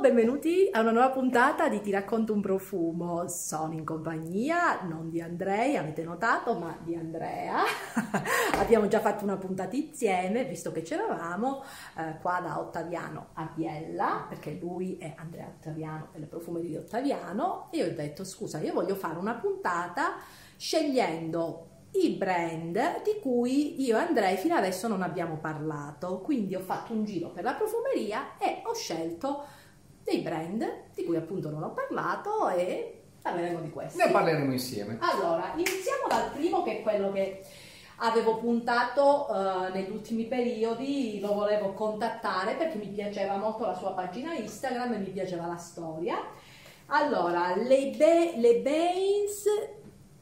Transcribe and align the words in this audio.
benvenuti 0.00 0.66
a 0.72 0.80
una 0.80 0.92
nuova 0.92 1.10
puntata 1.10 1.68
di 1.68 1.82
Ti 1.82 1.90
racconto 1.90 2.32
un 2.32 2.40
profumo. 2.40 3.28
Sono 3.28 3.74
in 3.74 3.84
compagnia 3.84 4.80
non 4.80 5.10
di 5.10 5.20
Andrea, 5.20 5.80
avete 5.80 6.02
notato, 6.04 6.54
ma 6.54 6.74
di 6.82 6.94
Andrea. 6.94 7.58
Abbiamo 8.56 8.88
già 8.88 9.00
fatto 9.00 9.24
una 9.24 9.36
puntata 9.36 9.76
insieme, 9.76 10.46
visto 10.46 10.72
che 10.72 10.80
c'eravamo 10.80 11.62
eh, 11.98 12.16
qua 12.22 12.40
da 12.40 12.58
Ottaviano 12.58 13.28
a 13.34 13.52
Biella, 13.54 14.24
perché 14.26 14.56
lui 14.58 14.96
è 14.96 15.12
Andrea 15.18 15.48
Ottaviano 15.48 16.08
delle 16.12 16.24
profumerie 16.24 16.70
di 16.70 16.76
Ottaviano, 16.76 17.68
e 17.70 17.84
ho 17.84 17.92
detto 17.92 18.24
scusa, 18.24 18.58
io 18.58 18.72
voglio 18.72 18.94
fare 18.94 19.18
una 19.18 19.34
puntata 19.34 20.14
scegliendo 20.56 21.66
i 21.92 22.10
brand 22.10 23.02
di 23.02 23.18
cui 23.20 23.82
io 23.82 23.98
e 23.98 24.00
Andrei 24.00 24.38
fino 24.38 24.54
adesso 24.54 24.88
non 24.88 25.02
abbiamo 25.02 25.36
parlato. 25.36 26.20
Quindi 26.20 26.54
ho 26.54 26.60
fatto 26.60 26.94
un 26.94 27.04
giro 27.04 27.30
per 27.32 27.44
la 27.44 27.52
profumeria 27.52 28.38
e 28.38 28.62
ho 28.64 28.74
scelto 28.74 29.44
dei 30.02 30.18
brand 30.18 30.64
di 30.94 31.04
cui 31.04 31.16
appunto 31.16 31.50
non 31.50 31.62
ho 31.62 31.72
parlato 31.72 32.48
e 32.48 33.02
parleremo 33.22 33.60
di 33.60 33.70
questi. 33.70 33.98
Ne 33.98 34.10
parleremo 34.10 34.52
insieme. 34.52 34.98
Allora, 35.00 35.52
iniziamo 35.54 36.06
dal 36.08 36.30
primo 36.32 36.62
che 36.62 36.78
è 36.78 36.82
quello 36.82 37.12
che 37.12 37.42
avevo 38.02 38.38
puntato 38.38 39.26
uh, 39.28 39.72
negli 39.72 39.90
ultimi 39.90 40.24
periodi, 40.24 41.20
lo 41.20 41.34
volevo 41.34 41.72
contattare 41.72 42.54
perché 42.54 42.78
mi 42.78 42.88
piaceva 42.88 43.36
molto 43.36 43.66
la 43.66 43.74
sua 43.74 43.92
pagina 43.92 44.34
Instagram 44.34 44.94
e 44.94 44.98
mi 44.98 45.10
piaceva 45.10 45.46
la 45.46 45.56
storia. 45.56 46.18
Allora, 46.86 47.54
le, 47.56 47.94
Be- 47.96 48.34
le 48.36 48.60
Baines 48.60 49.44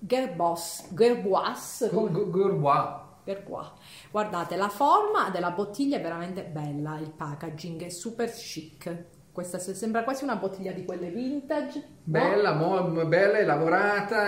Gerbois, 0.00 0.88
Gerbois, 0.92 1.88
Gerbois. 1.90 3.06
Gerbois. 3.24 3.72
Guardate, 4.10 4.56
la 4.56 4.68
forma 4.68 5.30
della 5.30 5.50
bottiglia 5.50 5.98
è 5.98 6.00
veramente 6.00 6.42
bella, 6.42 6.98
il 6.98 7.10
packaging 7.10 7.84
è 7.84 7.88
super 7.88 8.30
chic 8.30 9.16
questa 9.38 9.60
sembra 9.60 10.02
quasi 10.02 10.24
una 10.24 10.34
bottiglia 10.34 10.72
di 10.72 10.84
quelle 10.84 11.10
vintage. 11.10 11.80
Bella, 12.02 12.54
no? 12.54 12.88
mo, 12.88 13.06
bella, 13.06 13.38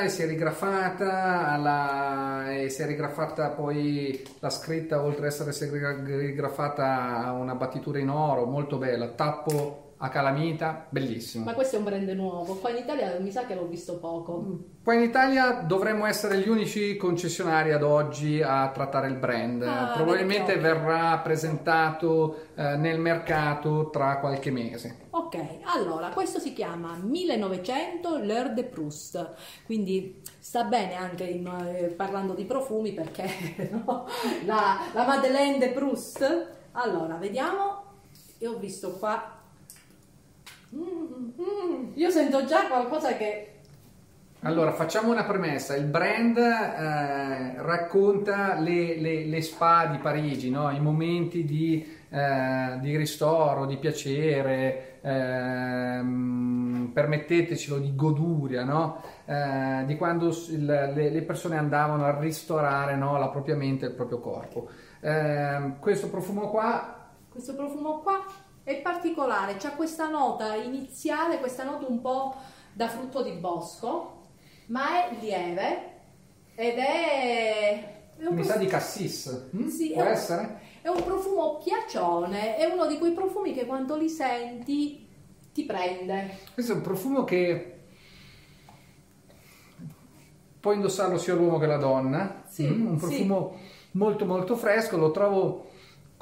e 0.03 0.09
si 0.09 0.23
è 0.23 0.27
rigraffata, 0.27 1.49
alla, 1.49 2.45
è 2.81 2.87
rigraffata 2.87 3.49
poi 3.49 4.23
la 4.39 4.51
scritta, 4.51 5.03
oltre 5.03 5.27
ad 5.27 5.49
essere 5.49 5.51
rigraffata, 6.17 7.25
a 7.25 7.33
una 7.33 7.57
battitura 7.57 7.99
in 7.99 8.09
oro, 8.09 8.45
molto 8.45 8.79
bella. 8.79 9.09
Tappo 9.09 9.80
a 10.03 10.09
calamita, 10.09 10.87
bellissimo. 10.89 11.45
Ma 11.45 11.53
questo 11.53 11.77
è 11.77 11.79
un 11.79 11.85
brand 11.85 12.09
nuovo, 12.11 12.55
qua 12.55 12.71
in 12.71 12.79
Italia 12.79 13.19
mi 13.19 13.31
sa 13.31 13.45
che 13.45 13.55
l'ho 13.55 13.67
visto 13.67 13.99
poco. 13.99 14.41
Mm, 14.41 14.57
qua 14.83 14.95
in 14.95 15.03
Italia 15.03 15.61
dovremmo 15.61 16.07
essere 16.07 16.39
gli 16.39 16.49
unici 16.49 16.97
concessionari 16.97 17.73
ad 17.73 17.83
oggi 17.83 18.41
a 18.41 18.71
trattare 18.71 19.09
il 19.09 19.17
brand. 19.17 19.63
Ah, 19.63 19.93
Probabilmente 19.95 20.57
verrà 20.57 21.19
presentato 21.19 22.47
eh, 22.55 22.77
nel 22.77 22.99
mercato 22.99 23.91
tra 23.91 24.19
qualche 24.21 24.51
mese. 24.51 25.09
Ok, 25.11 25.37
allora 25.65 26.09
questo 26.09 26.39
si 26.39 26.55
chiama 26.55 26.97
1900 26.97 28.19
L'Heure 28.21 28.55
de 28.55 28.65
Proust, 28.65 29.33
quindi 29.67 30.23
sta 30.39 30.65
bene 30.65 30.95
anche 30.95 31.25
in, 31.25 31.47
eh, 31.47 31.89
parlando 31.89 32.33
di 32.33 32.47
profumi 32.47 32.93
perché 32.93 33.69
no? 33.71 34.07
la, 34.47 34.79
la 34.95 35.07
Madeleine 35.07 35.59
de 35.59 35.69
Proust. 35.73 36.49
Allora, 36.73 37.17
vediamo, 37.17 37.83
io 38.39 38.53
ho 38.53 38.59
visto 38.59 38.93
qua 38.93 39.35
io 40.73 42.11
sento 42.11 42.45
già 42.45 42.67
qualcosa 42.67 43.17
che... 43.17 43.47
Allora, 44.43 44.73
facciamo 44.73 45.11
una 45.11 45.25
premessa. 45.25 45.77
Il 45.77 45.85
brand 45.85 46.39
eh, 46.39 47.61
racconta 47.61 48.59
le, 48.59 48.99
le, 48.99 49.27
le, 49.27 49.43
spa 49.43 49.85
di 49.87 49.99
Parigi, 49.99 50.49
no? 50.49 50.71
i 50.71 50.81
momenti 50.81 51.45
di, 51.45 51.87
eh, 52.09 52.79
di, 52.81 52.97
ristoro, 52.97 53.67
di 53.67 53.77
piacere, 53.77 55.01
eh, 55.03 56.03
permettetecelo, 56.91 57.79
di 57.79 57.95
goduria, 57.95 58.65
no? 58.65 59.03
Eh, 59.27 59.83
di 59.85 59.97
quando 59.97 60.29
il, 60.29 60.65
le, 60.65 61.11
le, 61.11 61.23
persone 61.23 61.59
andavano 61.59 62.07
a 62.07 62.19
ristorare 62.19 62.97
no? 62.97 63.19
la 63.19 63.29
propria 63.29 63.57
mente 63.57 63.85
e 63.85 63.89
il 63.89 63.95
proprio 63.95 64.21
corpo. 64.21 64.69
Ehm, 65.01 65.79
questo 65.81 66.09
profumo 66.09 66.49
qua... 66.49 66.97
Questo 67.29 67.55
profumo 67.55 67.99
qua 67.99 68.25
è 68.63 68.81
particolare, 68.81 69.57
c'è 69.57 69.75
questa 69.75 70.09
nota 70.09 70.55
iniziale, 70.55 71.39
questa 71.39 71.65
nota 71.65 71.87
un 71.87 72.01
po' 72.01 72.35
da 72.73 72.89
frutto 72.89 73.23
di 73.23 73.33
bosco, 73.33 74.29
ma 74.67 75.07
è 75.07 75.17
lieve 75.21 75.89
ed 76.55 76.79
è... 76.79 78.05
è 78.17 78.29
Mi 78.29 78.45
sa 78.45 78.57
di 78.57 78.67
cassis, 78.67 79.49
mm? 79.57 79.67
sì, 79.67 79.93
può 79.93 80.05
è 80.05 80.11
essere? 80.11 80.43
Un, 80.43 80.59
è 80.83 80.89
un 80.89 81.05
profumo 81.05 81.59
piacione, 81.59 82.57
è 82.57 82.67
uno 82.67 82.87
di 82.87 82.99
quei 82.99 83.13
profumi 83.13 83.53
che 83.53 83.67
quando 83.67 83.97
li 83.97 84.09
senti 84.09 85.09
ti 85.53 85.65
prende. 85.65 86.39
Questo 86.55 86.73
è 86.73 86.77
un 86.77 86.83
profumo 86.83 87.25
che 87.25 87.79
può 90.61 90.73
indossarlo 90.73 91.19
sia 91.19 91.35
l'uomo 91.35 91.59
che 91.59 91.67
la 91.67 91.79
donna, 91.79 92.45
sì, 92.47 92.67
mm? 92.67 92.87
un 92.87 92.97
profumo 92.97 93.57
sì. 93.57 93.89
molto 93.93 94.27
molto 94.27 94.57
fresco, 94.57 94.97
lo 94.99 95.11
trovo 95.11 95.69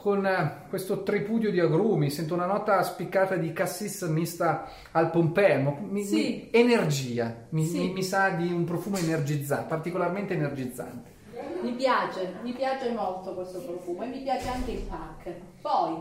con 0.01 0.25
eh, 0.25 0.67
questo 0.69 1.03
tripudio 1.03 1.51
di 1.51 1.59
agrumi, 1.59 2.09
sento 2.09 2.35
una 2.35 2.47
nota 2.47 2.81
spiccata 2.85 3.35
di 3.35 3.53
cassis 3.53 4.03
mista 4.03 4.71
al 4.93 5.11
pompelmo, 5.11 5.77
mi, 5.91 6.05
sì. 6.05 6.15
mi, 6.15 6.49
energia, 6.53 7.47
mi, 7.49 7.65
sì. 7.65 7.79
mi, 7.79 7.93
mi, 7.95 8.03
sa 8.05 8.29
di 8.29 8.53
un 8.53 8.63
profumo 8.63 8.97
energizzante, 8.97 9.67
particolarmente 9.67 10.35
energizzante. 10.35 11.17
Mi 11.63 11.73
piace, 11.73 12.35
mi 12.45 12.53
piace 12.53 12.93
molto 12.93 13.35
questo 13.35 13.59
profumo 13.59 14.05
e 14.05 14.07
mi 14.07 14.23
piace 14.23 14.49
anche 14.49 14.71
il 14.71 14.83
pack. 14.83 15.35
Poi, 15.61 16.01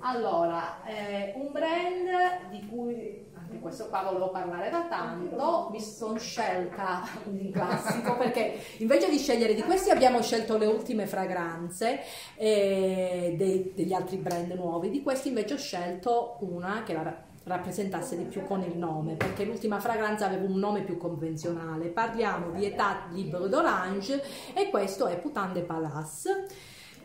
allora, 0.00 0.84
eh, 0.84 1.32
un 1.36 1.52
brand 1.52 2.50
di 2.50 2.66
cui 2.68 3.30
di 3.52 3.60
questo 3.60 3.88
qua 3.88 4.02
volevo 4.02 4.30
parlare 4.30 4.70
da 4.70 4.86
tanto, 4.88 5.68
mi 5.70 5.80
sono 5.80 6.18
scelta 6.18 7.02
un 7.24 7.50
classico 7.52 8.16
perché 8.16 8.58
invece 8.78 9.10
di 9.10 9.18
scegliere 9.18 9.54
di 9.54 9.62
questi 9.62 9.90
abbiamo 9.90 10.20
scelto 10.22 10.56
le 10.56 10.66
ultime 10.66 11.06
fragranze 11.06 12.00
eh, 12.36 13.34
dei, 13.36 13.72
degli 13.74 13.92
altri 13.92 14.16
brand 14.16 14.50
nuovi, 14.52 14.90
di 14.90 15.02
questi 15.02 15.28
invece 15.28 15.54
ho 15.54 15.58
scelto 15.58 16.38
una 16.40 16.82
che 16.84 16.94
la 16.94 17.30
rappresentasse 17.44 18.16
di 18.16 18.24
più 18.24 18.44
con 18.44 18.62
il 18.62 18.76
nome 18.76 19.14
perché 19.14 19.44
l'ultima 19.44 19.80
fragranza 19.80 20.26
aveva 20.26 20.44
un 20.44 20.58
nome 20.58 20.82
più 20.82 20.96
convenzionale. 20.96 21.88
Parliamo 21.88 22.52
di 22.52 22.64
Etat 22.64 23.10
Libre 23.10 23.48
d'Orange 23.48 24.22
e 24.54 24.70
questo 24.70 25.06
è 25.06 25.18
Putain 25.18 25.52
de 25.52 25.62
Palace 25.62 26.46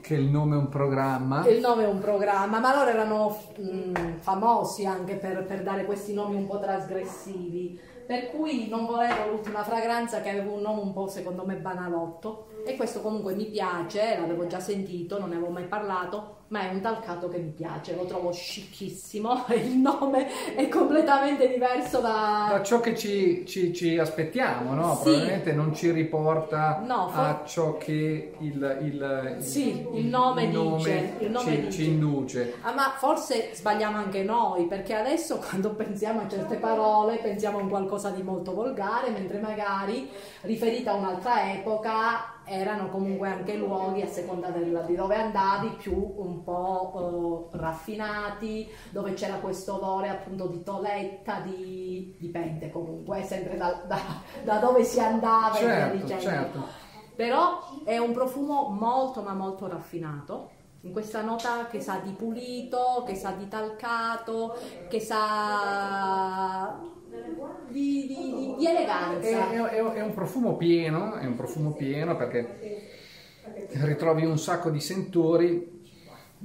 che 0.08 0.16
il 0.16 0.30
nome 0.30 0.56
è 0.56 0.58
un 0.58 0.70
programma. 0.70 1.46
il 1.50 1.60
nome 1.60 1.84
è 1.84 1.88
un 1.88 2.00
programma, 2.00 2.60
ma 2.60 2.74
loro 2.74 2.90
erano 2.90 3.38
mh, 3.58 3.90
mm, 3.90 3.96
famosi 4.20 4.86
anche 4.86 5.16
per, 5.16 5.44
per, 5.44 5.64
dare 5.64 5.84
questi 5.84 6.14
nomi 6.14 6.38
un 6.38 6.48
po' 6.48 6.60
trasgressivi. 6.60 7.78
Per 8.06 8.30
cui 8.30 8.70
non 8.70 8.86
volevo 8.86 9.30
l'ultima 9.30 9.64
fragranza 9.64 10.22
che 10.22 10.30
aveva 10.30 10.50
un 10.50 10.62
nome 10.62 10.80
un 10.80 10.94
po' 10.94 11.10
secondo 11.10 11.46
me 11.46 11.56
banalotto. 11.56 12.48
E 12.68 12.76
questo 12.76 13.02
comunque 13.02 13.34
mi 13.34 13.46
piace, 13.46 14.18
l'avevo 14.20 14.46
già 14.46 14.60
sentito, 14.60 15.18
non 15.18 15.30
ne 15.30 15.36
avevo 15.36 15.52
mai 15.52 15.64
parlato 15.64 16.36
ma 16.50 16.62
è 16.62 16.70
un 16.74 16.80
talcato 16.80 17.28
che 17.28 17.40
mi 17.40 17.50
piace, 17.50 17.94
lo 17.96 18.06
trovo 18.06 18.32
scicchissimo, 18.32 19.46
il 19.52 19.76
nome 19.76 20.56
è 20.56 20.70
completamente 20.70 21.50
diverso 21.50 22.00
da... 22.00 22.48
da 22.52 22.64
ciò 22.64 22.80
che 22.80 22.96
ci, 22.96 23.46
ci, 23.46 23.74
ci 23.74 23.98
aspettiamo, 23.98 24.74
no? 24.74 24.96
Sì. 24.96 25.04
Probabilmente 25.04 25.52
non 25.52 25.76
ci 25.76 25.92
riporta 25.92 26.82
no, 26.86 27.10
for... 27.10 27.24
a 27.24 27.44
ciò 27.46 27.78
che 27.78 28.34
il, 28.40 28.78
il, 28.82 29.36
sì, 29.40 29.86
il, 29.94 30.06
nome, 30.06 30.48
nome, 30.48 31.16
il 31.20 31.32
nome 31.32 31.64
ci, 31.64 31.72
ci, 31.72 31.88
induce. 31.88 32.56
Ah, 32.62 32.74
ma 32.74 32.94
forse 32.98 33.50
sbagliamo 33.54 33.98
anche 33.98 34.24
noi, 34.24 34.68
perché 34.68 34.94
adesso 34.94 35.40
quando 35.46 35.72
pensiamo 35.72 36.22
a 36.22 36.30
certe 36.30 36.56
parole 36.56 37.18
pensiamo 37.18 37.58
a 37.58 37.62
un 37.62 37.70
qualcosa 37.70 38.10
di 38.12 38.24
molto 38.24 38.54
volgare, 38.54 39.10
mentre 39.10 39.40
magari 39.40 40.10
riferita 40.42 40.92
a 40.92 40.96
un'altra 40.96 41.52
epoca 41.52 42.36
erano 42.48 42.90
comunque 42.90 43.28
anche 43.28 43.56
luoghi 43.56 44.02
a 44.02 44.08
seconda 44.08 44.50
del, 44.50 44.84
di 44.88 44.96
dove 44.96 45.16
andavi 45.16 45.76
più 45.78 46.14
un 46.18 46.44
po' 46.44 47.50
eh, 47.54 47.58
raffinati, 47.58 48.70
dove 48.90 49.14
c'era 49.14 49.36
questo 49.36 49.76
odore 49.76 50.10
appunto 50.10 50.48
di 50.48 50.64
toletta, 50.64 51.42
di, 51.42 52.16
dipende 52.18 52.72
comunque, 52.72 53.24
sempre 53.24 53.58
da, 53.58 53.84
da, 53.86 54.00
da 54.44 54.58
dove 54.58 54.84
si 54.84 55.00
andava 55.00 55.56
certo, 55.56 56.14
e. 56.14 56.20
Certo. 56.20 56.86
Però 57.16 57.60
è 57.84 57.98
un 57.98 58.14
profumo 58.14 58.70
molto 58.70 59.22
ma 59.22 59.34
molto 59.34 59.68
raffinato 59.68 60.52
in 60.82 60.92
questa 60.92 61.22
nota 61.22 61.68
che 61.68 61.82
sa 61.82 62.00
di 62.04 62.12
pulito, 62.12 63.04
che 63.06 63.16
sa 63.16 63.32
di 63.32 63.48
talcato, 63.48 64.56
che 64.88 65.00
sa 65.00 66.80
di, 67.70 68.08
di, 68.08 68.56
di 68.58 68.66
eleganza. 68.66 69.52
È, 69.52 69.56
è, 69.56 69.84
è, 69.84 70.02
un 70.02 70.14
profumo 70.14 70.56
pieno, 70.56 71.16
è 71.16 71.26
un 71.26 71.36
profumo 71.36 71.72
pieno 71.74 72.16
perché 72.16 72.96
ritrovi 73.72 74.26
un 74.26 74.38
sacco 74.38 74.70
di 74.70 74.80
sentori, 74.80 75.86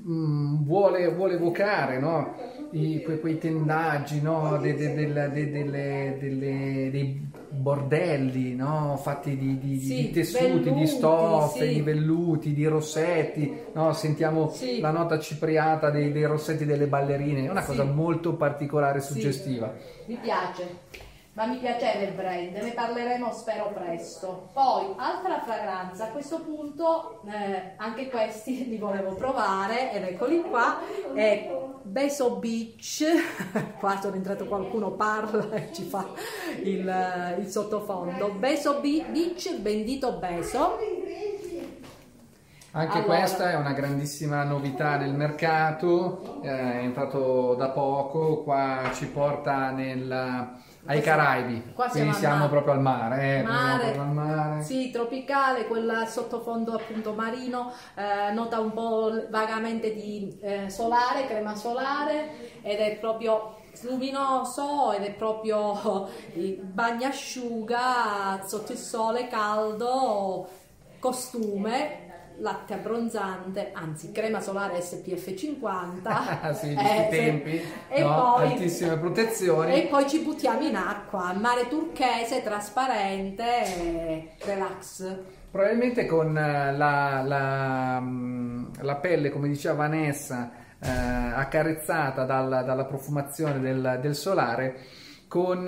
mm, 0.06 0.64
vuole, 0.64 1.12
vuole 1.12 1.34
evocare 1.34 1.98
no? 1.98 2.34
I, 2.72 3.02
que, 3.02 3.20
quei 3.20 3.38
tendaggi, 3.38 4.20
no? 4.20 4.58
de, 4.58 4.74
de, 4.74 4.94
de, 4.94 6.90
dei 6.90 7.30
bordelli 7.48 8.54
no? 8.54 8.98
fatti 9.00 9.36
di, 9.36 9.58
di, 9.58 9.78
Sì, 9.78 9.96
di 9.96 10.10
tessuti, 10.10 10.44
velluti, 10.44 10.72
di 10.72 10.86
stoffe, 10.86 11.68
sì. 11.68 11.74
di 11.74 11.80
velluti, 11.82 12.54
di 12.54 12.66
rossetti, 12.66 13.54
no? 13.72 13.92
sentiamo 13.92 14.50
Sì. 14.50 14.80
la 14.80 14.90
nota 14.90 15.18
cipriata 15.18 15.90
dei, 15.90 16.12
dei 16.12 16.24
rossetti 16.24 16.64
delle 16.64 16.86
ballerine, 16.86 17.46
è 17.46 17.50
una 17.50 17.64
cosa 17.64 17.84
molto 17.84 18.34
particolare 18.34 18.98
e 18.98 19.02
suggestiva. 19.02 19.72
Mi 20.06 20.16
piace, 20.16 20.78
ma 21.34 21.46
mi 21.46 21.56
piaceva 21.56 22.04
il 22.04 22.12
brand, 22.12 22.56
ne 22.56 22.72
parleremo 22.72 23.32
spero 23.32 23.72
presto. 23.72 24.48
Poi, 24.52 24.94
altra 24.96 25.40
fragranza, 25.40 26.04
a 26.04 26.08
questo 26.08 26.40
punto 26.40 27.22
eh, 27.26 27.72
anche 27.76 28.10
questi 28.10 28.64
li 28.68 28.76
volevo 28.76 29.14
provare 29.14 29.92
ed 29.92 30.02
eccoli 30.04 30.42
qua, 30.42 30.78
è 31.14 31.48
Beso 31.84 32.36
Beach, 32.36 33.04
qua 33.78 34.00
sono 34.00 34.14
entrato 34.14 34.46
qualcuno, 34.46 34.92
parla 34.92 35.50
e 35.50 35.70
ci 35.72 35.84
fa 35.84 36.06
il, 36.62 37.36
il 37.40 37.46
sottofondo. 37.48 38.30
Beso 38.38 38.80
Be- 38.80 39.04
Beach, 39.10 39.56
bendito 39.58 40.18
Beso. 40.18 40.78
Anche 42.74 42.98
Allora. 42.98 43.18
questa 43.18 43.50
è 43.50 43.54
una 43.56 43.72
grandissima 43.74 44.44
novità 44.44 44.96
nel 44.96 45.12
mercato, 45.12 46.40
eh, 46.42 46.48
è 46.48 46.76
entrato 46.78 47.54
da 47.54 47.68
poco, 47.68 48.42
qua 48.44 48.90
ci 48.94 49.08
porta 49.08 49.70
nel- 49.70 50.60
ai 50.86 51.00
Caraibi, 51.00 51.72
Qua 51.74 51.88
siamo 51.88 52.10
quindi 52.10 52.18
siamo 52.18 52.48
proprio 52.48 52.72
al 52.72 52.80
mare, 52.80 53.38
eh, 53.38 53.42
Mare. 53.42 53.96
al 53.96 54.12
mare. 54.12 54.62
Sì, 54.62 54.90
tropicale, 54.90 55.66
quel 55.66 56.04
sottofondo 56.08 56.72
appunto 56.74 57.12
marino, 57.12 57.72
eh, 57.94 58.32
nota 58.32 58.58
un 58.58 58.72
po' 58.72 59.26
vagamente 59.30 59.94
di 59.94 60.38
eh, 60.40 60.68
solare, 60.70 61.26
crema 61.26 61.54
solare 61.54 62.60
ed 62.62 62.78
è 62.78 62.96
proprio 62.98 63.58
luminoso 63.82 64.92
ed 64.92 65.04
è 65.04 65.12
proprio 65.12 66.08
il 66.34 66.56
bagnasciuga 66.56 68.42
sotto 68.44 68.72
il 68.72 68.78
sole 68.78 69.28
caldo, 69.28 70.48
costume, 70.98 72.01
latte 72.42 72.74
abbronzante, 72.74 73.70
anzi 73.72 74.10
crema 74.10 74.40
solare 74.40 74.80
SPF 74.80 75.32
50. 75.34 76.10
Ah, 76.42 76.52
sì, 76.52 76.72
Eh, 76.72 77.06
tempi, 77.08 77.60
E 77.88 78.02
no? 78.02 78.34
poi- 78.36 78.52
altissime 78.52 78.98
protezioni. 78.98 79.74
e 79.74 79.86
poi 79.86 80.08
ci 80.08 80.20
buttiamo 80.20 80.60
in 80.66 80.74
acqua, 80.76 81.32
mare 81.34 81.68
turchese, 81.68 82.42
trasparente, 82.42 83.44
eh, 83.64 84.28
relax. 84.44 85.16
Probabilmente 85.50 86.06
con 86.06 86.36
eh, 86.36 86.76
la, 86.76 87.22
la, 87.22 88.00
mm, 88.00 88.64
la 88.80 88.96
pelle, 88.96 89.30
come 89.30 89.48
diceva 89.48 89.74
Vanessa, 89.74 90.50
eh, 90.80 90.88
accarezzata 90.90 92.24
dalla, 92.24 92.62
dalla 92.62 92.84
profumazione 92.86 93.60
del, 93.60 93.98
del 94.00 94.14
solare, 94.16 94.78
con 95.32 95.66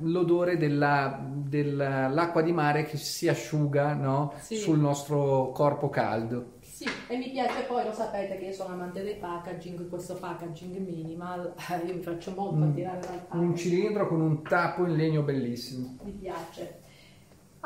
l'odore 0.00 0.58
della- 0.58 1.18
dell'acqua 1.24 2.42
di 2.42 2.52
mare 2.52 2.84
che 2.84 2.98
si 2.98 3.28
asciuga 3.28 3.94
no? 3.94 4.34
Sì. 4.40 4.56
sul 4.56 4.78
nostro 4.78 5.52
corpo 5.52 5.88
caldo. 5.88 6.56
Sì, 6.60 6.84
e 7.08 7.16
mi 7.16 7.30
piace 7.30 7.62
poi, 7.62 7.84
lo 7.86 7.92
sapete 7.94 8.36
che 8.36 8.44
io 8.44 8.52
sono 8.52 8.74
amante 8.74 9.02
dei 9.02 9.16
packaging, 9.16 9.88
questo 9.88 10.16
packaging 10.16 10.76
minimal, 10.76 11.54
eh, 11.70 11.86
io 11.86 11.94
mi 11.94 12.02
faccio 12.02 12.32
molto 12.36 12.56
Mm. 12.56 12.62
attirare 12.64 12.98
dal 13.00 13.10
Un 13.14 13.18
packaging, 13.26 13.56
cilindro 13.56 14.06
con 14.08 14.20
un 14.20 14.42
tappo 14.42 14.84
in 14.84 14.94
legno 14.96 15.22
bellissimo. 15.22 15.96
mi 16.02 16.10
piace. 16.12 16.80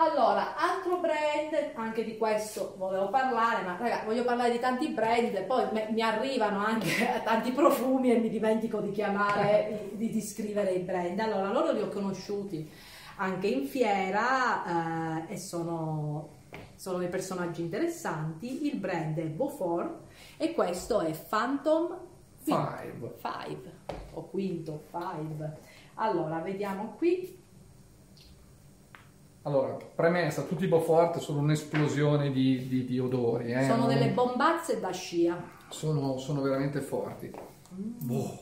Allora, 0.00 0.56
altro 0.56 0.97
brand, 0.97 1.73
anche 1.75 2.02
di 2.05 2.17
questo 2.17 2.75
volevo 2.79 3.11
parlare, 3.11 3.62
ma 3.64 3.76
raga, 3.76 4.02
voglio 4.06 4.25
parlare 4.25 4.50
di 4.50 4.58
tanti 4.58 4.88
brand, 4.88 5.43
poi 5.43 5.67
me- 5.73 5.88
mi 5.91 6.00
arrivano 6.00 6.64
anche 6.64 6.88
tanti 7.23 7.52
profumi 7.52 8.11
e 8.11 8.17
mi 8.17 8.31
dimentico 8.31 8.81
di 8.81 8.93
chiamare, 8.93 9.91
di, 9.93 10.08
di 10.08 10.23
scrivere 10.23 10.70
i 10.70 10.79
brand. 10.79 11.19
Allora, 11.20 11.52
loro 11.52 11.73
li 11.73 11.82
ho 11.82 11.88
conosciuti 11.88 12.67
anche 13.17 13.49
in 13.49 13.67
fiera 13.67 15.26
eh, 15.26 15.35
e 15.35 15.37
sono, 15.37 16.37
sono 16.76 16.96
dei 16.96 17.08
personaggi 17.08 17.61
interessanti. 17.61 18.69
Il 18.69 18.76
brand 18.76 19.19
è 19.19 19.26
Beaufort 19.26 20.05
e 20.38 20.55
questo 20.55 21.00
è 21.00 21.12
Phantom 21.29 21.99
Five. 22.43 23.17
5 23.20 23.73
o 24.14 24.25
quinto 24.31 24.85
5. 24.93 25.58
Allora, 25.96 26.38
vediamo 26.38 26.94
qui. 26.96 27.49
Allora, 29.43 29.77
premessa, 29.95 30.43
tutti 30.43 30.65
i 30.65 30.69
Beaufort 30.69 31.19
sono 31.19 31.39
un'esplosione 31.41 32.31
di, 32.31 32.69
di- 32.69 32.85
di 32.85 32.99
odori. 32.99 33.53
eh, 33.53 33.63
Sono 33.65 33.87
non- 33.87 33.89
delle 33.89 34.11
bombazze 34.11 34.79
da 34.81 34.91
scia. 34.91 35.43
sono, 35.71 36.19
sono 36.19 36.43
veramente 36.43 36.81
forti. 36.81 37.31
Boh, 37.71 38.39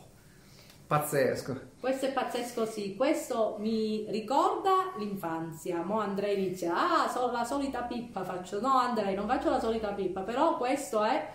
pazzesco. 0.88 1.66
Questo 1.78 2.06
è 2.06 2.12
pazzesco, 2.12 2.66
sì. 2.66 2.96
Questo 2.96 3.56
mi 3.60 4.06
ricorda 4.10 4.92
l'infanzia. 4.98 5.82
Mo 5.84 6.00
Andrei 6.00 6.36
inizia, 6.46 6.74
ah, 7.04 7.08
sono 7.08 7.30
la 7.30 7.44
solita 7.44 7.82
pippa 7.82 8.24
faccio. 8.24 8.60
No, 8.60 8.78
Andrei, 8.78 9.14
non 9.14 9.28
faccio 9.28 9.50
la 9.50 9.60
solita 9.60 9.92
pippa, 9.92 10.22
però 10.22 10.56
questo 10.56 11.04
è 11.04 11.28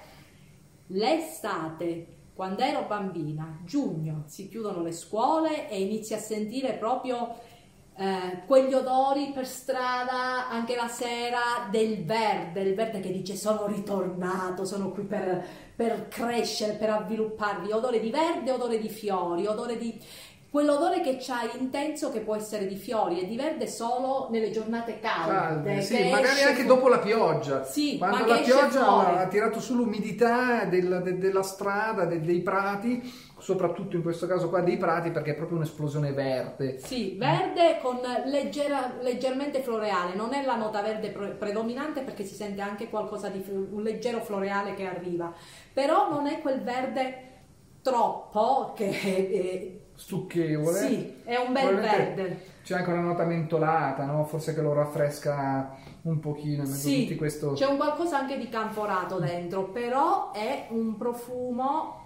l'estate. 0.88 2.08
Quando 2.34 2.64
ero 2.64 2.84
bambina, 2.88 3.60
giugno, 3.64 4.24
si 4.26 4.50
chiudono 4.50 4.82
le 4.82 4.92
scuole 4.92 5.70
e 5.70 5.82
inizi 5.82 6.16
a 6.16 6.18
sentire 6.18 6.74
proprio 6.74 7.36
eh, 7.96 8.42
quegli 8.48 8.74
odori 8.74 9.32
per 9.34 9.46
strada, 9.46 10.50
anche 10.50 10.76
la 10.76 10.88
sera, 10.88 11.68
del 11.70 12.04
verde, 12.06 12.62
il 12.62 12.74
verde 12.76 13.00
che 13.00 13.12
dice 13.12 13.36
sono 13.36 13.68
ritornato, 13.68 14.66
sono 14.66 14.90
qui 14.92 15.04
per, 15.04 15.46
per 15.76 16.08
crescere, 16.08 16.74
per 16.74 16.90
avvilupparvi, 16.90 17.72
odore 17.72 18.00
di 18.00 18.10
verde, 18.10 18.52
odore 18.52 18.80
di 18.80 18.90
fiori, 18.90 19.46
odore 19.46 19.78
di... 19.78 20.00
Quell'odore 20.54 21.02
che 21.02 21.18
c'hai 21.20 21.50
intenso 21.60 22.12
che 22.12 22.20
può 22.20 22.36
essere 22.36 22.68
di 22.68 22.76
fiori 22.76 23.20
e 23.20 23.26
di 23.26 23.36
verde 23.36 23.66
solo 23.68 24.28
nelle 24.30 24.52
giornate 24.52 25.00
calde. 25.00 25.32
Calde, 25.34 25.82
sì, 25.82 26.10
magari 26.12 26.44
anche 26.44 26.62
fu- 26.62 26.68
dopo 26.68 26.90
la 26.90 27.00
pioggia. 27.00 27.64
Sì, 27.64 27.98
Quando 27.98 28.24
la 28.28 28.38
pioggia 28.38 28.70
fuori. 28.70 29.18
ha 29.18 29.28
tirato 29.28 29.60
su 29.60 29.74
l'umidità 29.76 30.66
del- 30.66 31.02
de- 31.04 31.18
della 31.18 31.42
strada, 31.42 32.06
de- 32.06 32.22
dei 32.22 32.42
prati, 32.42 33.02
soprattutto 33.44 33.98
in 33.98 34.02
questo 34.02 34.26
caso 34.26 34.48
qua 34.48 34.62
dei 34.62 34.78
prati, 34.78 35.12
perché 35.12 35.32
è 35.32 35.36
proprio 35.36 35.58
un'esplosione 35.58 36.14
verde. 36.14 36.80
Sì, 36.80 37.18
verde 37.20 37.78
con 37.82 38.00
leggera- 38.26 38.94
leggermente 39.02 39.62
floreale, 39.62 40.16
non 40.16 40.34
è 40.34 40.46
la 40.46 40.56
nota 40.56 40.82
verde 40.82 41.10
pre- 41.10 41.32
predominante 41.32 42.02
perché 42.02 42.24
si 42.24 42.36
sente 42.36 42.62
anche 42.62 42.90
qualcosa 42.90 43.28
di 43.28 43.44
un 43.48 43.82
leggero 43.84 44.22
floreale 44.22 44.74
che 44.76 44.86
arriva, 44.86 45.34
però 45.74 46.10
non 46.10 46.26
è 46.28 46.40
quel 46.40 46.62
verde 46.62 47.32
troppo 47.82 48.72
che 48.74 48.88
eh, 48.88 49.80
Stucchevole. 49.96 50.80
sì, 50.80 51.22
è 51.26 51.36
un 51.36 51.52
bel 51.52 51.76
verde. 51.76 52.52
C'è 52.64 52.76
anche 52.78 52.92
una 52.92 53.02
nota 53.02 53.26
mentolata, 53.26 54.06
no? 54.06 54.24
Forse 54.24 54.54
che 54.54 54.62
lo 54.62 54.72
raffresca 54.72 55.76
un 56.04 56.20
pochino 56.20 56.64
in 56.64 56.70
mezzo 56.70 56.88
a 56.88 56.92
Sì, 56.92 57.16
questo... 57.18 57.52
c'è 57.52 57.66
un 57.66 57.76
qualcosa 57.76 58.20
anche 58.20 58.38
di 58.38 58.48
canforato 58.48 59.20
dentro, 59.20 59.66
però 59.66 60.32
è 60.32 60.68
un 60.70 60.96
profumo 60.96 62.03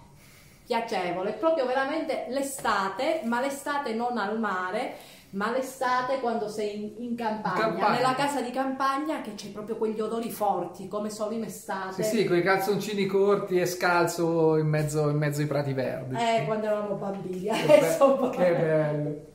piacevole, 0.68 1.32
proprio 1.32 1.64
veramente 1.64 2.26
l'estate, 2.28 3.22
ma 3.24 3.40
l'estate 3.40 3.94
non 3.94 4.18
al 4.18 4.38
mare, 4.38 4.96
ma 5.30 5.50
l'estate 5.50 6.20
quando 6.20 6.46
sei 6.46 6.76
in, 6.76 7.04
in 7.04 7.16
campagna, 7.16 7.58
campagna. 7.58 7.94
nella 7.94 8.14
casa 8.14 8.42
di 8.42 8.50
campagna 8.50 9.22
che 9.22 9.34
c'è 9.34 9.48
proprio 9.48 9.76
quegli 9.76 9.98
odori 9.98 10.30
forti, 10.30 10.86
come 10.86 11.08
solo 11.08 11.32
in 11.32 11.44
estate. 11.44 12.02
Sì, 12.02 12.18
sì, 12.18 12.24
con 12.26 12.36
i 12.36 12.42
calzoncini 12.42 13.06
corti 13.06 13.58
e 13.58 13.64
scalzo 13.64 14.58
in 14.58 14.66
mezzo, 14.66 15.08
in 15.08 15.16
mezzo 15.16 15.40
ai 15.40 15.46
prati 15.46 15.72
verdi. 15.72 16.14
Eh, 16.14 16.44
quando 16.44 16.66
eravamo 16.66 16.96
bambini, 16.96 17.48
adesso 17.48 18.16
be- 18.16 18.36
che 18.36 18.52
bello. 18.52 19.26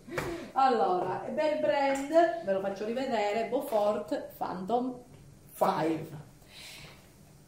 Allora, 0.51 1.25
bel 1.33 1.59
brand, 1.59 2.43
ve 2.45 2.53
lo 2.53 2.59
faccio 2.59 2.85
rivedere, 2.85 3.47
Beaufort 3.49 4.33
Phantom 4.37 4.95
5. 5.57 6.31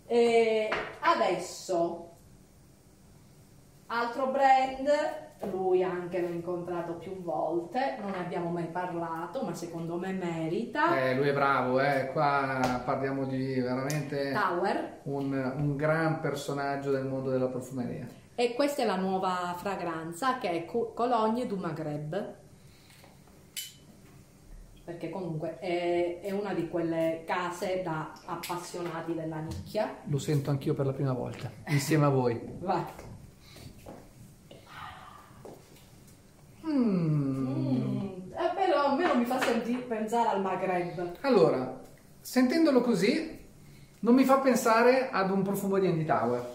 E 0.08 0.70
adesso, 1.02 2.05
altro 3.88 4.28
brand, 4.28 4.90
lui 5.52 5.84
anche 5.84 6.22
l'ho 6.22 6.30
incontrato 6.30 6.94
più 6.94 7.22
volte, 7.22 7.98
non 8.00 8.12
ne 8.12 8.18
abbiamo 8.18 8.50
mai 8.50 8.68
parlato, 8.68 9.44
ma 9.44 9.54
secondo 9.54 9.98
me 9.98 10.12
merita. 10.14 10.98
Eh, 10.98 11.16
lui 11.16 11.28
è 11.28 11.34
bravo, 11.34 11.80
eh. 11.80 12.10
qua 12.12 12.82
parliamo 12.84 13.26
di 13.26 13.60
veramente 13.60 14.32
Tower. 14.32 15.00
un, 15.04 15.34
un 15.58 15.76
gran 15.76 16.20
personaggio 16.20 16.92
del 16.92 17.06
mondo 17.06 17.30
della 17.30 17.48
profumeria. 17.48 18.08
E 18.34 18.54
questa 18.54 18.82
è 18.82 18.86
la 18.86 18.98
nuova 18.98 19.56
fragranza 19.58 20.38
che 20.40 20.50
è 20.50 20.66
Co- 20.66 20.92
Cologne 20.94 21.46
du 21.46 21.56
Maghreb. 21.56 22.34
Perché 24.84 25.10
comunque 25.10 25.58
è, 25.60 26.20
è 26.22 26.32
una 26.32 26.54
di 26.54 26.68
quelle 26.70 27.24
case 27.26 27.82
da 27.84 28.12
appassionati 28.26 29.16
della 29.16 29.40
nicchia. 29.40 29.96
Lo 30.04 30.20
sento 30.20 30.52
anch'io 30.52 30.76
per 30.76 30.86
la 30.86 30.94
prima 30.94 31.14
volta, 31.14 31.50
insieme 31.70 32.06
a 32.06 32.10
voi. 32.10 32.40
Vai. 32.60 32.84
Mm. 36.76 37.48
Mm, 37.48 37.98
eh, 38.34 38.52
però 38.56 38.86
a 38.88 38.96
me 38.96 39.08
non 39.08 39.18
mi 39.20 39.26
fa 39.26 39.40
sentire 39.42 39.80
pensare 39.80 40.30
al 40.30 40.42
Maghreb. 40.42 41.18
Allora, 41.22 41.80
sentendolo 42.20 42.82
così, 42.82 43.40
non 44.00 44.14
mi 44.14 44.24
fa 44.24 44.40
pensare 44.40 45.10
ad 45.12 45.32
un 45.32 45.42
profumo 45.42 45.80
di 45.80 45.88
Andy 45.88 46.06
Tower. 46.06 46.54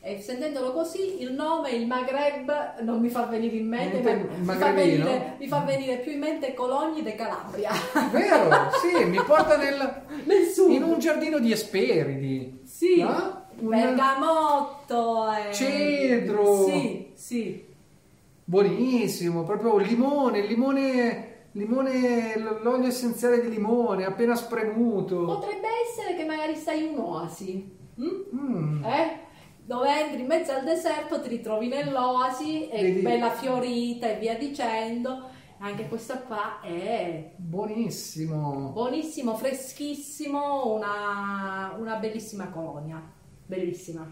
E 0.00 0.20
sentendolo 0.20 0.72
così, 0.72 1.20
il 1.22 1.32
nome, 1.32 1.70
il 1.70 1.86
Maghreb, 1.86 2.80
non 2.82 3.00
mi 3.00 3.08
fa 3.10 3.24
venire 3.26 3.56
in 3.56 3.68
mente, 3.68 4.00
Niente, 4.00 4.28
ma 4.42 4.52
mi 4.54 4.58
fa, 4.58 4.70
venire, 4.72 5.36
mi 5.38 5.48
fa 5.48 5.60
venire 5.60 5.96
più 5.98 6.12
in 6.12 6.18
mente 6.20 6.54
Cologni 6.54 7.02
de 7.02 7.14
Calabria. 7.14 7.70
Vero? 8.10 8.48
Sì, 8.80 9.04
mi 9.04 9.20
porta 9.22 9.56
nel, 9.56 10.02
Nel 10.24 10.46
sud. 10.46 10.72
in 10.72 10.82
un 10.84 10.98
giardino 10.98 11.38
di 11.38 11.52
Esperidi. 11.52 12.60
Sì, 12.64 13.02
no? 13.02 13.46
Bergamotto. 13.60 15.26
e- 15.32 15.52
Cedro. 15.52 16.64
Sì, 16.66 17.10
sì. 17.14 17.66
Buonissimo, 18.48 19.42
proprio 19.42 19.76
limone, 19.76 20.46
limone, 20.46 21.48
limone, 21.52 22.34
l'olio 22.62 22.86
essenziale 22.86 23.42
di 23.42 23.50
limone 23.50 24.06
appena 24.06 24.34
spremuto. 24.34 25.26
Potrebbe 25.26 25.66
essere 25.86 26.16
che 26.16 26.24
magari 26.24 26.56
stai 26.56 26.84
in 26.86 26.94
un'oasi. 26.94 27.76
mm? 28.00 28.06
Mm. 28.34 28.84
Eh? 28.86 29.18
Dove 29.66 30.00
entri 30.00 30.22
in 30.22 30.26
mezzo 30.28 30.52
al 30.52 30.64
deserto, 30.64 31.20
ti 31.20 31.28
ritrovi 31.28 31.68
nell'oasi, 31.68 32.68
è 32.68 32.80
Vedi- 32.80 33.00
bella 33.02 33.32
fiorita 33.32 34.08
e 34.08 34.18
via 34.18 34.38
dicendo. 34.38 35.28
Anche 35.58 35.86
questa 35.86 36.16
qua 36.22 36.62
è 36.62 37.32
Buonissimo. 37.36 38.70
buonissimo, 38.70 39.36
freschissimo, 39.36 40.72
una, 40.74 41.74
una 41.78 41.96
bellissima 41.96 42.48
colonia. 42.48 42.98
Bellissima. 43.44 44.10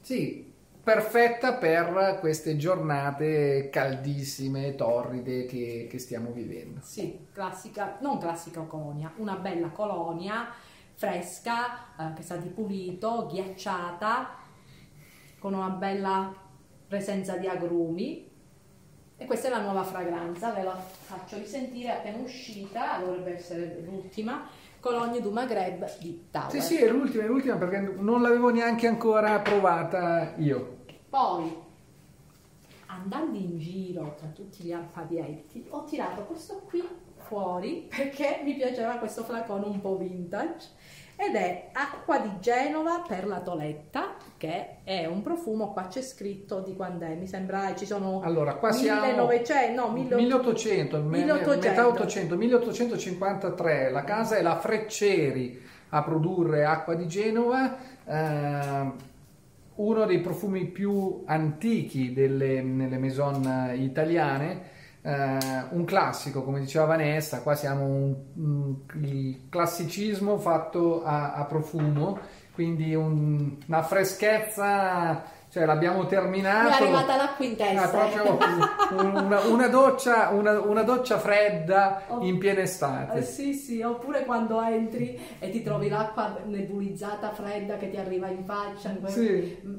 Sì, 0.00 0.49
perfetta 0.82 1.54
per 1.54 2.18
queste 2.20 2.56
giornate 2.56 3.68
caldissime, 3.70 4.74
torride 4.74 5.44
che, 5.46 5.86
che 5.90 5.98
stiamo 5.98 6.30
vivendo. 6.30 6.80
Sì, 6.82 7.26
classica, 7.32 7.98
non 8.00 8.18
classica 8.18 8.62
colonia, 8.62 9.12
una 9.16 9.36
bella 9.36 9.68
colonia 9.68 10.48
fresca, 10.94 11.96
eh, 11.98 12.12
che 12.14 12.22
sa 12.22 12.36
di 12.36 12.48
pulito, 12.48 13.26
ghiacciata, 13.26 14.36
con 15.38 15.54
una 15.54 15.70
bella 15.70 16.34
presenza 16.86 17.36
di 17.36 17.46
agrumi. 17.46 18.28
E 19.16 19.26
questa 19.26 19.48
è 19.48 19.50
la 19.50 19.60
nuova 19.60 19.82
fragranza, 19.82 20.52
ve 20.52 20.62
la 20.62 20.74
faccio 20.74 21.36
risentire 21.36 21.90
appena 21.90 22.18
uscita, 22.18 22.98
dovrebbe 22.98 23.34
essere 23.34 23.80
l'ultima, 23.84 24.48
Cologne 24.80 25.20
du 25.20 25.30
Maghreb 25.30 25.98
di 25.98 26.28
Tower. 26.30 26.50
Sì, 26.50 26.60
sì, 26.60 26.76
è 26.78 26.88
l'ultima, 26.88 27.24
è 27.24 27.26
l'ultima 27.26 27.56
perché 27.56 27.78
non 27.98 28.22
l'avevo 28.22 28.50
neanche 28.50 28.86
ancora 28.86 29.38
provata 29.40 30.34
io. 30.36 30.78
Poi, 31.08 31.54
andando 32.86 33.38
in 33.38 33.58
giro 33.58 34.14
tra 34.18 34.28
tutti 34.28 34.62
gli 34.62 34.72
alfabietti, 34.72 35.66
ho 35.68 35.84
tirato 35.84 36.22
questo 36.22 36.62
qui 36.66 36.82
fuori 37.16 37.88
perché 37.94 38.40
mi 38.42 38.54
piaceva 38.54 38.94
questo 38.94 39.22
flacone 39.22 39.66
un 39.66 39.80
po' 39.80 39.96
vintage 39.96 40.68
ed 41.22 41.34
è 41.34 41.68
acqua 41.72 42.18
di 42.18 42.30
Genova 42.40 43.04
per 43.06 43.26
la 43.26 43.40
Toletta 43.40 44.14
che 44.38 44.78
è 44.84 45.04
un 45.04 45.20
profumo, 45.20 45.70
qua 45.70 45.86
c'è 45.86 46.00
scritto 46.00 46.60
di 46.60 46.74
quando 46.74 47.04
è, 47.04 47.14
mi 47.14 47.26
sembra 47.26 47.74
ci 47.74 47.84
sono 47.84 48.22
Allora, 48.22 48.54
qua 48.54 48.72
siamo 48.72 49.04
1900, 49.04 49.80
no, 49.82 49.92
1800. 49.92 50.16
1800, 50.16 50.96
me- 51.02 51.18
1800. 51.18 51.68
metà 51.68 51.86
800, 51.86 52.36
1853. 52.36 53.90
La 53.90 54.04
casa 54.04 54.36
è 54.36 54.42
la 54.42 54.58
Frecceri 54.58 55.62
a 55.90 56.02
produrre 56.02 56.64
acqua 56.64 56.94
di 56.94 57.06
Genova, 57.06 57.76
eh, 58.06 58.92
uno 59.74 60.04
dei 60.06 60.20
profumi 60.20 60.64
più 60.64 61.22
antichi 61.26 62.14
delle, 62.14 62.62
nelle 62.62 62.96
maison 62.96 63.74
italiane. 63.76 64.78
Eh, 65.02 65.38
un 65.70 65.84
classico, 65.84 66.42
come 66.42 66.60
diceva 66.60 66.84
Vanessa, 66.84 67.40
qua 67.42 67.54
siamo 67.54 67.84
un, 67.86 68.14
un- 68.36 68.74
il 69.02 69.48
classicismo 69.48 70.38
fatto 70.38 71.02
a, 71.04 71.32
a 71.34 71.44
profumo, 71.44 72.18
quindi 72.52 72.94
un- 72.94 73.56
una 73.66 73.82
freschezza, 73.82 75.22
cioè 75.50 75.64
l'abbiamo 75.64 76.02
Mi 76.02 76.08
terminato. 76.08 76.68
è 76.68 76.82
arrivata 76.82 77.16
l'acqua 77.16 77.44
in 77.46 77.52
Ah, 77.52 77.56
testa. 77.56 77.88
proprio 77.88 78.38
una, 79.24 79.40
una 79.46 79.68
doccia, 79.68 80.28
una, 80.30 80.60
una 80.60 80.82
doccia 80.82 81.18
fredda 81.18 82.02
Oh. 82.08 82.20
in 82.24 82.38
piena 82.38 82.60
Eh, 82.60 82.64
estate. 82.64 83.22
sì, 83.22 83.54
sì, 83.54 83.80
oppure 83.82 84.24
quando 84.24 84.60
entri 84.62 85.18
e 85.38 85.50
ti 85.50 85.62
trovi 85.62 85.88
l'acqua 85.88 86.38
nebulizzata 86.44 87.30
fredda 87.32 87.76
che 87.78 87.90
ti 87.90 87.96
arriva 87.96 88.28
in 88.28 88.44
faccia. 88.44 88.90
in 88.90 89.00
quel- 89.00 89.12
Sì. 89.12 89.60
Mm, 89.66 89.78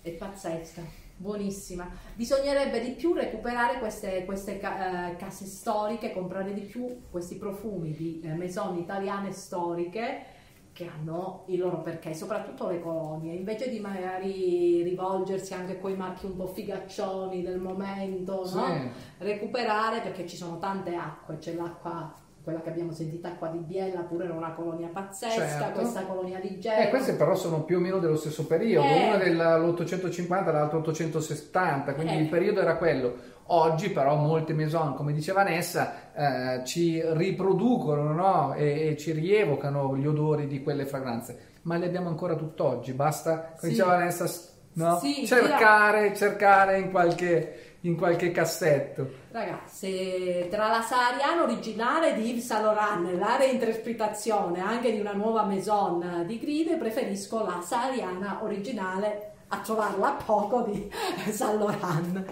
È 0.00 0.10
pazzesca, 0.10 0.80
buonissima. 1.22 1.88
Bisognerebbe 2.14 2.80
di 2.80 2.90
più 2.90 3.14
recuperare 3.14 3.78
queste, 3.78 4.24
queste 4.24 4.58
ca- 4.58 5.12
eh, 5.12 5.16
case 5.16 5.46
storiche, 5.46 6.12
comprare 6.12 6.52
di 6.52 6.62
più 6.62 7.02
questi 7.10 7.36
profumi 7.36 7.92
di 7.92 8.20
eh, 8.24 8.34
maison 8.34 8.76
italiane 8.76 9.30
storiche 9.30 10.24
che 10.72 10.86
hanno 10.88 11.44
il 11.48 11.58
loro 11.60 11.80
perché, 11.82 12.12
soprattutto 12.14 12.66
le 12.68 12.80
colonie, 12.80 13.34
invece 13.34 13.68
di 13.70 13.78
magari 13.78 14.82
rivolgersi 14.82 15.52
anche 15.54 15.72
a 15.72 15.76
quei 15.76 15.94
marchi 15.94 16.24
un 16.26 16.34
po' 16.34 16.46
figaccioni 16.46 17.42
del 17.42 17.58
momento, 17.60 18.44
Sì. 18.46 18.56
no? 18.56 18.90
recuperare 19.18 20.00
perché 20.00 20.26
ci 20.26 20.36
sono 20.36 20.58
tante 20.58 20.94
acque, 20.94 21.36
c'è 21.38 21.54
l'acqua, 21.54 22.12
quella 22.42 22.60
che 22.60 22.70
abbiamo 22.70 22.92
sentito, 22.92 23.26
acqua 23.28 23.48
di 23.48 23.58
Biella, 23.58 24.00
pure 24.00 24.24
era 24.24 24.34
una 24.34 24.52
colonia 24.52 24.88
pazzesca, 24.92 25.46
Certo. 25.58 25.80
questa 25.80 26.04
colonia 26.06 26.38
di 26.40 26.58
Genova. 26.58 26.82
Eh, 26.82 26.88
queste 26.88 27.14
però 27.14 27.34
sono 27.34 27.62
più 27.62 27.76
o 27.76 27.80
meno 27.80 27.98
dello 27.98 28.16
stesso 28.16 28.46
periodo, 28.46 28.88
Eh. 28.88 29.06
una 29.08 29.16
dell'850 29.16 30.48
e 30.48 30.52
l'altra 30.52 30.78
870, 30.78 31.94
quindi 31.94 32.14
Eh. 32.14 32.20
il 32.20 32.28
periodo 32.28 32.60
era 32.60 32.76
quello. 32.76 33.30
Oggi 33.46 33.90
però 33.90 34.16
molte 34.16 34.54
maison, 34.54 34.94
come 34.94 35.12
dice 35.12 35.32
Vanessa, 35.32 36.12
eh, 36.14 36.64
ci 36.64 37.02
riproducono 37.04 38.12
no? 38.12 38.54
e, 38.54 38.88
e 38.88 38.96
ci 38.96 39.12
rievocano 39.12 39.96
gli 39.96 40.06
odori 40.06 40.46
di 40.46 40.62
quelle 40.62 40.86
fragranze, 40.86 41.38
ma 41.62 41.76
le 41.76 41.86
abbiamo 41.86 42.08
ancora 42.08 42.34
tutt'oggi, 42.34 42.92
basta, 42.92 43.38
come 43.56 43.56
Sì. 43.58 43.68
diceva 43.68 43.90
Vanessa, 43.96 44.26
s- 44.26 44.50
no? 44.74 44.98
Sì, 44.98 45.26
cercare, 45.26 46.14
cercare 46.14 46.78
in 46.78 46.90
qualche, 46.90 47.71
in 47.82 47.96
qualche 47.96 48.30
cassetto. 48.30 49.10
Ragazze, 49.30 50.48
tra 50.50 50.68
la 50.68 50.82
Sahariana 50.82 51.42
originale 51.42 52.14
di 52.14 52.30
Yves 52.30 52.46
Saint 52.46 52.64
Laurent 52.64 53.08
e 53.08 53.16
la 53.16 53.36
reinterpretazione 53.36 54.60
anche 54.60 54.92
di 54.92 55.00
una 55.00 55.12
nuova 55.12 55.44
maison 55.44 56.24
di 56.26 56.38
gride, 56.38 56.76
preferisco 56.76 57.44
la 57.44 57.60
Sahariana 57.60 58.42
originale 58.42 59.30
a 59.48 59.58
trovarla 59.58 60.18
a 60.18 60.22
poco 60.22 60.62
di 60.62 60.90
Saint 61.30 61.58
Laurent. 61.58 62.24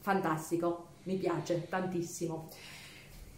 Fantastico, 0.00 0.86
mi 1.04 1.16
piace 1.16 1.66
tantissimo. 1.68 2.48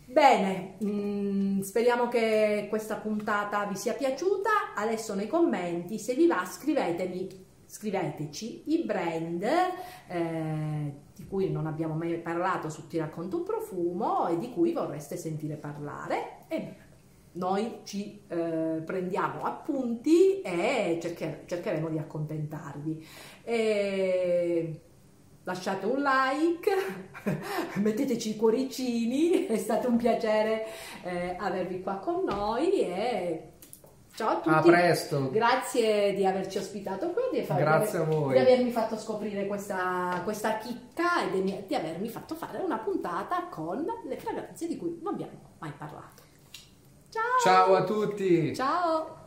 Bene, 0.06 0.76
mm, 0.84 1.60
speriamo 1.60 2.08
che 2.08 2.66
questa 2.68 2.96
puntata 2.96 3.64
vi 3.64 3.74
sia 3.74 3.94
piaciuta. 3.94 4.74
Adesso 4.76 5.14
nei 5.14 5.26
commenti, 5.26 5.98
se 5.98 6.14
vi 6.14 6.26
va, 6.26 6.44
scrivetemi, 6.44 7.44
scriveteci 7.74 8.62
i 8.66 8.84
brand 8.84 9.42
eh, 10.06 10.94
di 11.12 11.26
cui 11.26 11.50
non 11.50 11.66
abbiamo 11.66 11.94
mai 11.94 12.16
parlato 12.18 12.70
su 12.70 12.86
Ti 12.86 12.98
racconto 12.98 13.38
un 13.38 13.42
profumo 13.42 14.28
e 14.28 14.38
di 14.38 14.52
cui 14.52 14.72
vorreste 14.72 15.16
sentire 15.16 15.56
parlare. 15.56 16.44
E 16.46 16.76
noi 17.32 17.80
ci 17.82 18.22
eh, 18.28 18.80
prendiamo 18.84 19.42
appunti 19.42 20.40
e 20.40 21.00
cercher- 21.02 21.46
cercheremo 21.46 21.88
di 21.88 21.98
accontentarvi. 21.98 23.06
E 23.42 24.80
lasciate 25.42 25.86
un 25.86 26.00
like, 26.00 26.70
metteteci 27.82 28.30
i 28.30 28.36
cuoricini, 28.36 29.46
è 29.50 29.56
stato 29.56 29.88
un 29.88 29.96
piacere 29.96 30.64
eh, 31.02 31.34
avervi 31.36 31.80
qua 31.80 31.96
con 31.96 32.22
noi 32.24 32.70
e 32.82 33.53
ciao 34.14 34.28
a 34.28 34.34
tutti. 34.36 34.48
A 34.48 34.60
presto! 34.60 35.30
Grazie 35.30 36.14
di 36.14 36.24
averci 36.26 36.58
ospitato 36.58 37.10
qui, 37.10 37.22
di, 37.32 37.44
far- 37.44 37.58
Grazie 37.58 37.98
a 37.98 38.04
voi. 38.04 38.32
di 38.34 38.38
avermi 38.38 38.70
fatto 38.70 38.96
scoprire 38.96 39.46
questa, 39.46 40.20
questa 40.24 40.58
chicca 40.58 41.24
e 41.24 41.30
di, 41.42 41.64
di 41.66 41.74
avermi 41.74 42.08
fatto 42.08 42.34
fare 42.34 42.58
una 42.58 42.78
puntata 42.78 43.46
con 43.50 43.84
le 44.06 44.16
fragranze 44.16 44.66
di 44.66 44.76
cui 44.76 44.98
non 45.02 45.14
abbiamo 45.14 45.56
mai 45.58 45.72
parlato. 45.76 46.22
Ciao! 47.10 47.38
Ciao 47.42 47.74
a 47.74 47.84
tutti! 47.84 48.54
Ciao! 48.54 49.22